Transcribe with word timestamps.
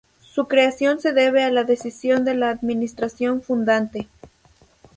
Su 0.23 0.47
creación 0.47 0.99
se 0.99 1.13
debe 1.13 1.43
a 1.43 1.51
la 1.51 1.63
decisión 1.63 2.25
de 2.25 2.33
la 2.33 2.49
Administración 2.49 3.39
fundante. 3.43 4.07